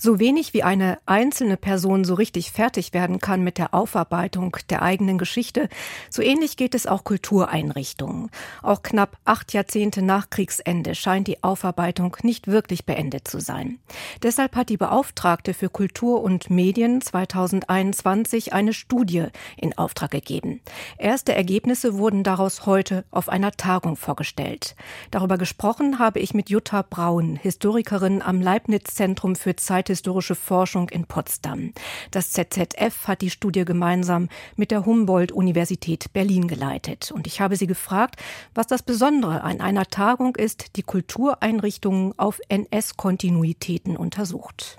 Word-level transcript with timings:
So 0.00 0.20
wenig 0.20 0.54
wie 0.54 0.62
eine 0.62 1.00
einzelne 1.06 1.56
Person 1.56 2.04
so 2.04 2.14
richtig 2.14 2.52
fertig 2.52 2.94
werden 2.94 3.18
kann 3.18 3.42
mit 3.42 3.58
der 3.58 3.74
Aufarbeitung 3.74 4.56
der 4.70 4.82
eigenen 4.82 5.18
Geschichte, 5.18 5.68
so 6.08 6.22
ähnlich 6.22 6.56
geht 6.56 6.76
es 6.76 6.86
auch 6.86 7.02
Kultureinrichtungen. 7.02 8.30
Auch 8.62 8.84
knapp 8.84 9.18
acht 9.24 9.52
Jahrzehnte 9.52 10.02
nach 10.02 10.30
Kriegsende 10.30 10.94
scheint 10.94 11.26
die 11.26 11.42
Aufarbeitung 11.42 12.16
nicht 12.22 12.46
wirklich 12.46 12.86
beendet 12.86 13.26
zu 13.26 13.40
sein. 13.40 13.80
Deshalb 14.22 14.54
hat 14.54 14.68
die 14.68 14.76
Beauftragte 14.76 15.52
für 15.52 15.68
Kultur 15.68 16.22
und 16.22 16.48
Medien 16.48 17.00
2021 17.00 18.52
eine 18.52 18.74
Studie 18.74 19.26
in 19.56 19.76
Auftrag 19.76 20.12
gegeben. 20.12 20.60
Erste 20.96 21.34
Ergebnisse 21.34 21.98
wurden 21.98 22.22
daraus 22.22 22.66
heute 22.66 23.04
auf 23.10 23.28
einer 23.28 23.50
Tagung 23.50 23.96
vorgestellt. 23.96 24.76
Darüber 25.10 25.38
gesprochen 25.38 25.98
habe 25.98 26.20
ich 26.20 26.34
mit 26.34 26.50
Jutta 26.50 26.82
Braun, 26.82 27.34
Historikerin 27.34 28.22
am 28.22 28.40
Leibniz-Zentrum 28.40 29.34
für 29.34 29.56
Zeit 29.56 29.87
zeithistorische 29.88 30.34
Forschung 30.34 30.90
in 30.90 31.04
Potsdam. 31.04 31.72
Das 32.10 32.32
ZZF 32.32 33.08
hat 33.08 33.22
die 33.22 33.30
Studie 33.30 33.64
gemeinsam 33.64 34.28
mit 34.54 34.70
der 34.70 34.84
Humboldt-Universität 34.84 36.12
Berlin 36.12 36.46
geleitet. 36.46 37.10
Und 37.10 37.26
ich 37.26 37.40
habe 37.40 37.56
sie 37.56 37.66
gefragt, 37.66 38.16
was 38.54 38.66
das 38.66 38.82
Besondere 38.82 39.42
an 39.42 39.60
einer 39.62 39.86
Tagung 39.86 40.36
ist, 40.36 40.76
die 40.76 40.82
Kultureinrichtungen 40.82 42.12
auf 42.18 42.38
NS-Kontinuitäten 42.48 43.96
untersucht. 43.96 44.78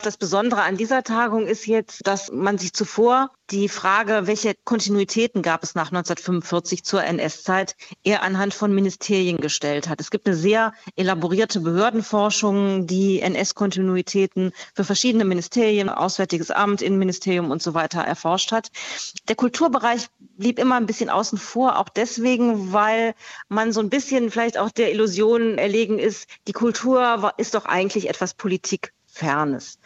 Das 0.00 0.16
Besondere 0.16 0.62
an 0.62 0.76
dieser 0.76 1.02
Tagung 1.02 1.48
ist 1.48 1.66
jetzt, 1.66 2.06
dass 2.06 2.30
man 2.30 2.56
sich 2.56 2.72
zuvor 2.72 3.32
die 3.50 3.68
Frage, 3.68 4.28
welche 4.28 4.54
Kontinuitäten 4.64 5.42
gab 5.42 5.64
es 5.64 5.74
nach 5.74 5.88
1945 5.88 6.84
zur 6.84 7.02
NS-Zeit, 7.02 7.74
eher 8.04 8.22
anhand 8.22 8.54
von 8.54 8.72
Ministerien 8.72 9.38
gestellt 9.38 9.88
hat. 9.88 10.00
Es 10.00 10.12
gibt 10.12 10.28
eine 10.28 10.36
sehr 10.36 10.72
elaborierte 10.94 11.58
Behördenforschung, 11.58 12.86
die 12.86 13.20
NS-Kontinuitäten 13.20 14.52
für 14.72 14.84
verschiedene 14.84 15.24
Ministerien, 15.24 15.88
Auswärtiges 15.88 16.52
Amt, 16.52 16.80
Innenministerium 16.80 17.50
und 17.50 17.60
so 17.60 17.74
weiter 17.74 18.02
erforscht 18.02 18.52
hat. 18.52 18.68
Der 19.26 19.34
Kulturbereich 19.34 20.06
blieb 20.20 20.60
immer 20.60 20.76
ein 20.76 20.86
bisschen 20.86 21.10
außen 21.10 21.38
vor, 21.38 21.76
auch 21.76 21.88
deswegen, 21.88 22.72
weil 22.72 23.14
man 23.48 23.72
so 23.72 23.80
ein 23.80 23.90
bisschen 23.90 24.30
vielleicht 24.30 24.58
auch 24.58 24.70
der 24.70 24.92
Illusion 24.92 25.58
erlegen 25.58 25.98
ist, 25.98 26.28
die 26.46 26.52
Kultur 26.52 27.32
ist 27.36 27.56
doch 27.56 27.64
eigentlich 27.64 28.08
etwas 28.08 28.34
Politik 28.34 28.92
Fernes. 29.18 29.78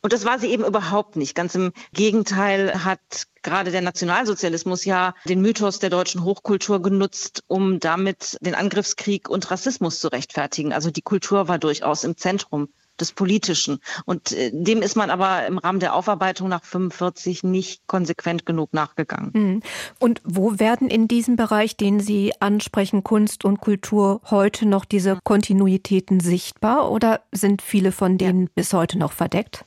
Und 0.00 0.12
das 0.12 0.24
war 0.24 0.38
sie 0.38 0.48
eben 0.48 0.64
überhaupt 0.64 1.16
nicht. 1.16 1.34
Ganz 1.34 1.54
im 1.54 1.72
Gegenteil 1.92 2.84
hat 2.84 3.00
gerade 3.42 3.70
der 3.70 3.82
Nationalsozialismus 3.82 4.84
ja 4.84 5.14
den 5.26 5.40
Mythos 5.40 5.78
der 5.78 5.90
deutschen 5.90 6.24
Hochkultur 6.24 6.82
genutzt, 6.82 7.44
um 7.46 7.80
damit 7.80 8.38
den 8.40 8.54
Angriffskrieg 8.54 9.28
und 9.28 9.50
Rassismus 9.50 10.00
zu 10.00 10.08
rechtfertigen. 10.08 10.72
Also 10.72 10.90
die 10.90 11.02
Kultur 11.02 11.48
war 11.48 11.58
durchaus 11.58 12.04
im 12.04 12.16
Zentrum 12.16 12.68
des 13.00 13.12
Politischen. 13.12 13.78
Und 14.04 14.32
äh, 14.32 14.50
dem 14.52 14.82
ist 14.82 14.96
man 14.96 15.10
aber 15.10 15.46
im 15.46 15.58
Rahmen 15.58 15.80
der 15.80 15.94
Aufarbeitung 15.94 16.48
nach 16.48 16.64
45 16.64 17.44
nicht 17.44 17.86
konsequent 17.86 18.46
genug 18.46 18.72
nachgegangen. 18.72 19.30
Mhm. 19.32 19.62
Und 19.98 20.20
wo 20.24 20.58
werden 20.58 20.88
in 20.88 21.08
diesem 21.08 21.36
Bereich, 21.36 21.76
den 21.76 22.00
Sie 22.00 22.32
ansprechen, 22.40 23.04
Kunst 23.04 23.44
und 23.44 23.60
Kultur, 23.60 24.20
heute 24.30 24.66
noch 24.66 24.84
diese 24.84 25.18
Kontinuitäten 25.24 26.20
sichtbar 26.20 26.90
oder 26.90 27.20
sind 27.32 27.62
viele 27.62 27.92
von 27.92 28.18
denen 28.18 28.42
ja. 28.42 28.48
bis 28.54 28.72
heute 28.72 28.98
noch 28.98 29.12
verdeckt? 29.12 29.64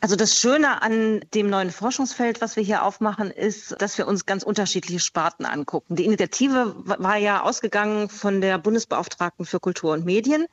Also 0.00 0.16
das 0.16 0.38
Schöne 0.38 0.82
an 0.82 1.20
dem 1.34 1.50
neuen 1.50 1.70
Forschungsfeld, 1.70 2.40
was 2.40 2.56
wir 2.56 2.62
hier 2.62 2.84
aufmachen, 2.84 3.30
ist, 3.30 3.76
dass 3.80 3.98
wir 3.98 4.06
uns 4.06 4.26
ganz 4.26 4.42
unterschiedliche 4.42 5.00
Sparten 5.00 5.44
angucken. 5.44 5.96
Die 5.96 6.04
Initiative 6.04 6.74
war 6.84 7.16
ja 7.16 7.42
ausgegangen 7.42 8.08
von 8.08 8.40
der 8.40 8.58
Bundesbeauftragten 8.58 9.44
für 9.44 9.60
Kultur 9.60 9.92
und 9.92 10.04
Medien, 10.04 10.46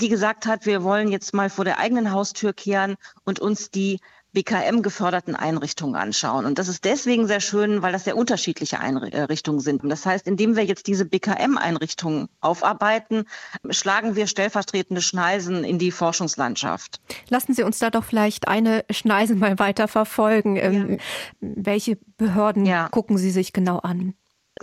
die 0.00 0.08
gesagt 0.08 0.46
hat, 0.46 0.66
wir 0.66 0.82
wollen 0.82 1.10
jetzt 1.10 1.34
mal 1.34 1.50
vor 1.50 1.64
der 1.64 1.78
eigenen 1.78 2.12
Haustür 2.12 2.52
kehren 2.52 2.96
und 3.24 3.40
uns 3.40 3.70
die 3.70 4.00
BKM 4.36 4.82
geförderten 4.82 5.34
Einrichtungen 5.34 5.96
anschauen. 5.96 6.44
Und 6.44 6.58
das 6.58 6.68
ist 6.68 6.84
deswegen 6.84 7.26
sehr 7.26 7.40
schön, 7.40 7.80
weil 7.80 7.92
das 7.92 8.04
sehr 8.04 8.18
unterschiedliche 8.18 8.78
Einrichtungen 8.78 9.60
sind. 9.60 9.80
Das 9.84 10.04
heißt, 10.04 10.26
indem 10.26 10.56
wir 10.56 10.64
jetzt 10.66 10.88
diese 10.88 11.06
BKM-Einrichtungen 11.06 12.28
aufarbeiten, 12.42 13.24
schlagen 13.70 14.14
wir 14.14 14.26
stellvertretende 14.26 15.00
Schneisen 15.00 15.64
in 15.64 15.78
die 15.78 15.90
Forschungslandschaft. 15.90 17.00
Lassen 17.30 17.54
Sie 17.54 17.62
uns 17.62 17.78
da 17.78 17.88
doch 17.88 18.04
vielleicht 18.04 18.46
eine 18.46 18.84
Schneise 18.90 19.34
mal 19.36 19.58
weiter 19.58 19.88
verfolgen. 19.88 20.56
Ja. 20.56 20.62
Ähm, 20.64 20.98
welche 21.40 21.96
Behörden 22.18 22.66
ja. 22.66 22.90
gucken 22.90 23.16
Sie 23.16 23.30
sich 23.30 23.54
genau 23.54 23.78
an? 23.78 24.12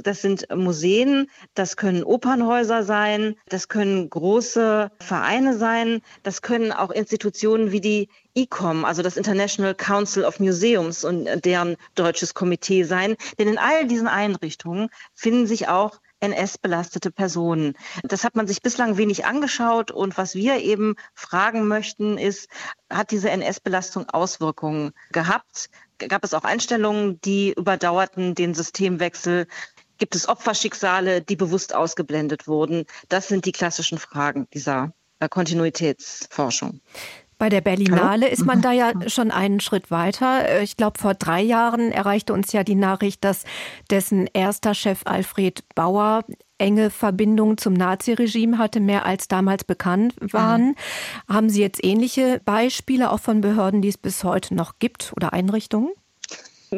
Das 0.01 0.21
sind 0.21 0.47
Museen, 0.55 1.29
das 1.53 1.77
können 1.77 2.03
Opernhäuser 2.03 2.83
sein, 2.83 3.35
das 3.47 3.67
können 3.67 4.09
große 4.09 4.91
Vereine 4.99 5.55
sein, 5.55 6.01
das 6.23 6.41
können 6.41 6.71
auch 6.71 6.89
Institutionen 6.89 7.71
wie 7.71 7.81
die 7.81 8.09
ICOM, 8.33 8.85
also 8.85 9.03
das 9.03 9.17
International 9.17 9.75
Council 9.75 10.25
of 10.25 10.39
Museums 10.39 11.03
und 11.03 11.27
deren 11.45 11.75
deutsches 11.93 12.33
Komitee 12.33 12.83
sein. 12.83 13.15
Denn 13.37 13.47
in 13.47 13.59
all 13.59 13.85
diesen 13.85 14.07
Einrichtungen 14.07 14.89
finden 15.13 15.45
sich 15.45 15.67
auch 15.67 15.99
NS-belastete 16.23 17.11
Personen. 17.11 17.73
Das 18.03 18.23
hat 18.23 18.35
man 18.35 18.47
sich 18.47 18.61
bislang 18.61 18.97
wenig 18.97 19.25
angeschaut 19.25 19.91
und 19.91 20.17
was 20.17 20.35
wir 20.35 20.59
eben 20.59 20.95
fragen 21.13 21.67
möchten 21.67 22.17
ist, 22.17 22.49
hat 22.89 23.11
diese 23.11 23.29
NS-Belastung 23.29 24.09
Auswirkungen 24.09 24.93
gehabt? 25.11 25.69
Gab 25.97 26.23
es 26.23 26.33
auch 26.33 26.43
Einstellungen, 26.43 27.19
die 27.21 27.53
überdauerten 27.53 28.35
den 28.35 28.53
Systemwechsel? 28.53 29.47
Gibt 29.97 30.15
es 30.15 30.27
Opferschicksale, 30.27 31.21
die 31.21 31.35
bewusst 31.35 31.75
ausgeblendet 31.75 32.47
wurden? 32.47 32.85
Das 33.09 33.27
sind 33.27 33.45
die 33.45 33.51
klassischen 33.51 33.97
Fragen 33.97 34.47
dieser 34.53 34.93
äh, 35.19 35.29
Kontinuitätsforschung. 35.29 36.81
Bei 37.37 37.49
der 37.49 37.61
Berlinale 37.61 38.25
Hallo? 38.25 38.31
ist 38.31 38.45
man 38.45 38.61
da 38.61 38.71
ja 38.71 38.93
schon 39.07 39.31
einen 39.31 39.59
Schritt 39.59 39.91
weiter. 39.91 40.47
Äh, 40.47 40.63
ich 40.63 40.77
glaube, 40.77 40.99
vor 40.99 41.13
drei 41.13 41.41
Jahren 41.41 41.91
erreichte 41.91 42.33
uns 42.33 42.53
ja 42.53 42.63
die 42.63 42.75
Nachricht, 42.75 43.23
dass 43.23 43.43
dessen 43.89 44.27
erster 44.33 44.73
Chef 44.73 45.01
Alfred 45.05 45.63
Bauer 45.75 46.23
enge 46.57 46.89
Verbindungen 46.89 47.57
zum 47.57 47.73
Naziregime 47.73 48.57
hatte, 48.57 48.79
mehr 48.79 49.05
als 49.05 49.27
damals 49.27 49.63
bekannt 49.65 50.15
waren. 50.21 50.67
Mhm. 50.67 50.75
Haben 51.27 51.49
Sie 51.49 51.61
jetzt 51.61 51.83
ähnliche 51.83 52.39
Beispiele 52.45 53.11
auch 53.11 53.19
von 53.19 53.41
Behörden, 53.41 53.81
die 53.81 53.89
es 53.89 53.97
bis 53.97 54.23
heute 54.23 54.55
noch 54.55 54.79
gibt 54.79 55.11
oder 55.17 55.33
Einrichtungen? 55.33 55.91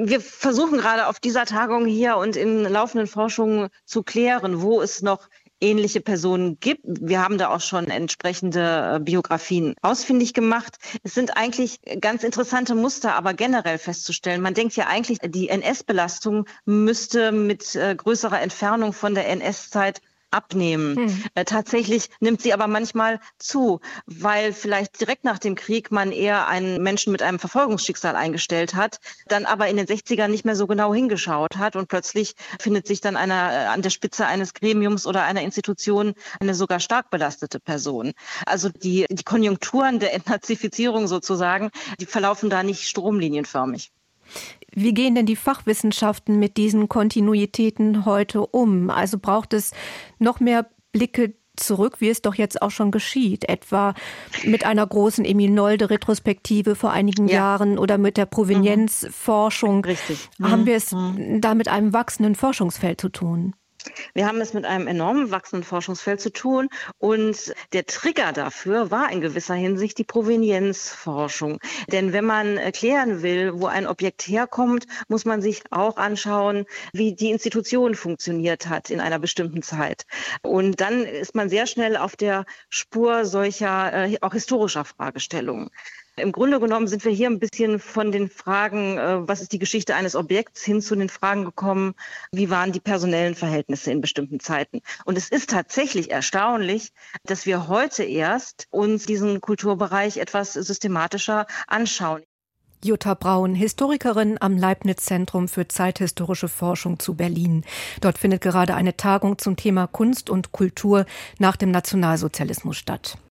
Wir 0.04 0.20
versuchen 0.20 0.78
gerade 0.78 1.08
auf 1.08 1.22
dieser 1.22 1.46
Tagung 1.46 1.86
hier 1.86 2.18
und 2.18 2.36
in 2.36 2.64
laufenden 2.64 3.08
Forschungen 3.08 3.70
zu 3.86 4.04
klären, 4.04 4.62
wo 4.62 4.82
es 4.82 5.02
noch 5.02 5.30
ähnliche 5.62 6.02
Personen 6.02 6.60
gibt. 6.60 6.84
Wir 6.84 7.24
haben 7.24 7.38
da 7.38 7.48
auch 7.48 7.62
schon 7.62 7.88
entsprechende 7.88 8.96
äh, 8.96 9.00
Biografien 9.00 9.74
ausfindig 9.82 10.34
gemacht. 10.34 10.78
Es 11.04 11.14
sind 11.14 11.38
eigentlich 11.38 11.80
ganz 12.02 12.24
interessante 12.26 12.76
Muster, 12.76 13.16
aber 13.16 13.34
generell 13.34 13.78
festzustellen. 13.78 14.42
Man 14.42 14.54
denkt 14.54 14.76
ja 14.76 14.88
eigentlich, 14.88 15.20
die 15.24 15.48
NS-Belastung 15.48 16.46
müsste 16.66 17.32
mit 17.32 17.74
äh, 17.76 17.96
größerer 17.96 18.42
Entfernung 18.42 18.92
von 18.92 19.16
der 19.16 19.30
NS-Zeit 19.30 20.02
abnehmen. 20.36 20.96
Hm. 20.96 21.24
Äh, 21.34 21.46
tatsächlich 21.46 22.10
nimmt 22.20 22.42
sie 22.42 22.54
aber 22.54 22.68
manchmal 22.68 23.20
zu, 23.40 23.80
weil 24.06 24.54
vielleicht 24.54 25.00
direkt 25.00 25.24
nach 25.24 25.40
dem 25.40 25.56
Krieg 25.56 25.92
man 25.92 26.12
eher 26.12 26.48
einen 26.48 26.84
Menschen 26.84 27.12
mit 27.12 27.22
einem 27.22 27.40
Verfolgungsschicksal 27.40 28.16
eingestellt 28.16 28.76
hat, 28.76 29.00
dann 29.28 29.46
aber 29.46 29.68
in 29.68 29.78
den 29.78 29.88
60ern 29.88 30.28
nicht 30.28 30.46
mehr 30.46 30.56
so 30.56 30.68
genau 30.68 30.94
hingeschaut 30.94 31.58
hat 31.58 31.76
und 31.76 31.88
plötzlich 31.88 32.36
findet 32.60 32.88
sich 32.88 33.02
dann 33.02 33.16
einer 33.16 33.52
äh, 33.52 33.66
an 33.68 33.82
der 33.82 33.90
Spitze 33.90 34.28
eines 34.28 34.54
Gremiums 34.54 35.08
oder 35.08 35.24
einer 35.24 35.42
Institution 35.42 36.14
eine 36.40 36.54
sogar 36.54 36.80
stark 36.80 37.10
belastete 37.10 37.60
Person. 37.60 38.14
Also 38.46 38.70
die, 38.70 39.06
die 39.10 39.24
Konjunkturen 39.24 40.00
der 40.00 40.14
Entnazifizierung 40.14 41.08
sozusagen, 41.08 41.72
die 42.00 42.06
verlaufen 42.06 42.50
da 42.50 42.64
nicht 42.64 42.88
stromlinienförmig. 42.88 43.92
Wie 44.74 44.94
gehen 44.94 45.16
denn 45.16 45.26
die 45.26 45.38
Fachwissenschaften 45.38 46.38
mit 46.38 46.58
diesen 46.58 46.90
Kontinuitäten 46.90 48.06
heute 48.06 48.46
um? 48.46 48.90
Also 48.90 49.18
braucht 49.18 49.54
es 49.54 49.72
noch 50.20 50.40
mehr 50.40 50.70
Blicke 50.92 51.34
zurück, 51.56 52.02
wie 52.02 52.10
es 52.10 52.22
doch 52.22 52.36
jetzt 52.36 52.62
auch 52.62 52.72
schon 52.72 52.92
geschieht, 52.92 53.48
etwa 53.48 53.94
mit 54.44 54.66
einer 54.66 54.86
großen 54.86 55.26
Emil 55.26 55.50
Nolde-Retrospektive 55.50 56.76
vor 56.76 56.92
einigen 56.92 57.28
ja. 57.28 57.36
Jahren 57.36 57.78
oder 57.78 57.98
mit 57.98 58.18
der 58.18 58.26
Provenienzforschung. 58.26 59.78
Mhm. 59.78 59.84
Richtig. 59.84 60.30
Haben 60.42 60.62
mhm. 60.62 60.66
wir 60.66 60.76
es 60.76 60.92
mhm. 60.92 61.42
da 61.42 61.56
mit 61.56 61.68
einem 61.68 61.94
wachsenden 61.94 62.36
Forschungsfeld 62.36 63.00
zu 63.00 63.10
tun? 63.10 63.56
Wir 64.14 64.28
haben 64.28 64.42
es 64.42 64.54
mit 64.54 64.66
einem 64.66 64.88
enorm 64.88 65.32
wachsenden 65.32 65.64
Forschungsfeld 65.64 66.22
zu 66.22 66.32
tun 66.32 66.70
und 66.98 67.54
der 67.74 67.86
Trigger 67.86 68.34
dafür 68.34 68.92
war 68.92 69.12
in 69.12 69.22
gewisser 69.22 69.56
Hinsicht 69.56 69.98
die 69.98 70.04
Provenienzforschung. 70.04 71.60
Denn 71.92 72.14
wenn 72.14 72.26
man 72.26 72.58
erklären 72.58 73.22
will, 73.22 73.54
wo 73.60 73.68
ein 73.68 73.88
Objekt 73.88 74.24
herkommt, 74.28 74.86
muss 75.08 75.26
man 75.26 75.42
sich 75.42 75.64
auch 75.72 75.98
anschauen, 75.98 76.66
wie 76.94 77.16
die 77.16 77.32
Institution 77.32 77.96
funktioniert 77.96 78.68
hat 78.68 78.90
in 78.90 79.00
einer 79.00 79.20
bestimmten 79.20 79.62
Zeit. 79.62 80.06
Und 80.42 80.82
dann 80.82 81.04
ist 81.04 81.36
man 81.36 81.50
sehr 81.50 81.68
schnell 81.68 81.98
auf 81.98 82.16
der 82.16 82.46
Spur 82.70 83.26
solcher 83.26 84.08
äh, 84.08 84.18
auch 84.22 84.34
historischer 84.34 84.86
Fragestellungen. 84.86 85.70
Im 86.18 86.32
Grunde 86.32 86.62
genommen 86.62 86.88
sind 86.88 87.04
wir 87.04 87.12
hier 87.12 87.30
ein 87.30 87.40
bisschen 87.40 87.78
von 87.78 88.14
den 88.14 88.30
Fragen, 88.30 88.98
äh, 88.98 89.28
was 89.28 89.42
ist 89.42 89.52
die 89.52 89.60
Geschichte 89.60 89.96
eines 89.96 90.16
Objekts, 90.16 90.64
hin 90.64 90.82
zu 90.82 90.96
den 90.96 91.10
Fragen 91.10 91.44
gekommen, 91.44 91.94
wie 92.32 92.50
waren 92.50 92.72
die 92.72 92.80
personellen 92.80 93.36
Verhältnisse 93.36 93.92
in 93.92 94.00
bestimmten 94.00 94.40
Zeiten. 94.40 94.80
Und 95.04 95.18
es 95.18 95.28
ist 95.28 95.50
tatsächlich 95.50 96.12
erstaunlich, 96.12 96.94
dass 97.26 97.46
wir 97.46 97.68
heute 97.68 98.04
erst 98.04 98.68
uns 98.72 99.06
diesen 99.06 99.42
Kulturbereich 99.42 100.16
etwas 100.16 100.54
systematischer 100.54 101.48
anschauen. 101.68 102.24
Jutta 102.82 103.14
Braun, 103.16 103.54
Historikerin 103.54 104.38
am 104.40 104.58
Leibniz-Zentrum 104.58 105.50
für 105.50 105.68
zeithistorische 105.68 106.48
Forschung 106.48 106.98
zu 107.00 107.16
Berlin. 107.16 107.66
Dort 108.00 108.18
findet 108.18 108.42
gerade 108.42 108.76
eine 108.76 108.96
Tagung 108.96 109.38
zum 109.38 109.58
Thema 109.58 109.88
Kunst 109.88 110.30
und 110.30 110.54
Kultur 110.54 111.06
nach 111.40 111.58
dem 111.58 111.72
Nationalsozialismus 111.72 112.78
statt. 112.78 113.18